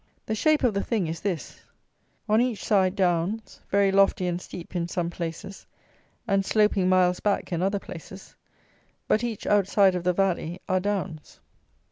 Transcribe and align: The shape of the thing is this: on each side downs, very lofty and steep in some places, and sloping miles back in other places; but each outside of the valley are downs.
The 0.25 0.33
shape 0.33 0.63
of 0.63 0.73
the 0.73 0.83
thing 0.83 1.05
is 1.05 1.19
this: 1.19 1.61
on 2.27 2.41
each 2.41 2.65
side 2.65 2.95
downs, 2.95 3.61
very 3.69 3.91
lofty 3.91 4.25
and 4.25 4.41
steep 4.41 4.75
in 4.75 4.87
some 4.87 5.11
places, 5.11 5.67
and 6.27 6.43
sloping 6.43 6.89
miles 6.89 7.19
back 7.19 7.51
in 7.53 7.61
other 7.61 7.77
places; 7.77 8.33
but 9.07 9.23
each 9.23 9.45
outside 9.45 9.93
of 9.93 10.03
the 10.03 10.13
valley 10.13 10.59
are 10.67 10.79
downs. 10.79 11.39